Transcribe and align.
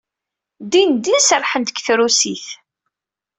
Dindin 0.71 1.19
serrḥent 1.27 1.69
deg 1.71 1.77
trusit. 1.85 2.45